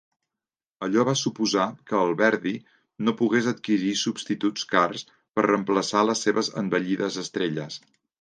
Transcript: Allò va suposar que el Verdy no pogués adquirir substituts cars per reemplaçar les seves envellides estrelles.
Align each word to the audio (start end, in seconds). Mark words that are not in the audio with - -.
Allò 0.85 1.03
va 1.07 1.13
suposar 1.17 1.65
que 1.91 1.99
el 2.05 2.15
Verdy 2.21 2.53
no 3.07 3.13
pogués 3.19 3.49
adquirir 3.51 3.91
substituts 4.05 4.65
cars 4.73 5.05
per 5.17 5.45
reemplaçar 5.47 6.03
les 6.11 6.25
seves 6.29 6.51
envellides 6.63 7.21
estrelles. 7.25 7.79